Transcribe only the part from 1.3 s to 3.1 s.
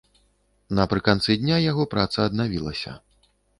дня яго праца аднавілася.